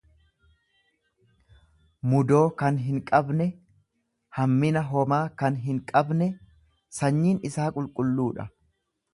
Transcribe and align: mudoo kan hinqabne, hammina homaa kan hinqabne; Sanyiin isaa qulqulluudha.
mudoo 2.13 2.41
kan 2.61 2.79
hinqabne, 2.87 3.47
hammina 4.39 4.85
homaa 4.95 5.23
kan 5.43 5.61
hinqabne; 5.67 6.31
Sanyiin 7.01 7.41
isaa 7.53 7.71
qulqulluudha. 7.77 8.49